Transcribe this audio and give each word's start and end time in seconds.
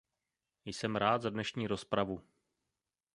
Jsem 0.65 0.95
rád 0.95 1.21
za 1.21 1.29
dnešní 1.29 1.67
rozpravu. 1.67 2.21